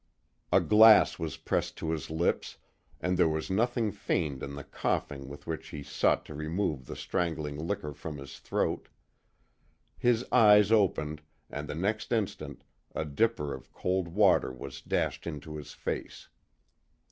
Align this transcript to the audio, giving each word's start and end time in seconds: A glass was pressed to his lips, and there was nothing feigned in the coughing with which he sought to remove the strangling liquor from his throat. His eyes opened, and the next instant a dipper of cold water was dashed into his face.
A 0.51 0.59
glass 0.59 1.19
was 1.19 1.37
pressed 1.37 1.77
to 1.77 1.91
his 1.91 2.09
lips, 2.09 2.57
and 2.99 3.19
there 3.19 3.29
was 3.29 3.51
nothing 3.51 3.91
feigned 3.91 4.41
in 4.41 4.55
the 4.55 4.63
coughing 4.63 5.27
with 5.27 5.45
which 5.45 5.67
he 5.69 5.83
sought 5.83 6.25
to 6.25 6.33
remove 6.33 6.87
the 6.87 6.95
strangling 6.95 7.55
liquor 7.67 7.93
from 7.93 8.17
his 8.17 8.39
throat. 8.39 8.87
His 9.99 10.25
eyes 10.31 10.71
opened, 10.71 11.21
and 11.51 11.67
the 11.67 11.75
next 11.75 12.11
instant 12.11 12.63
a 12.95 13.05
dipper 13.05 13.53
of 13.53 13.71
cold 13.71 14.07
water 14.07 14.51
was 14.51 14.81
dashed 14.81 15.27
into 15.27 15.55
his 15.55 15.73
face. 15.73 16.29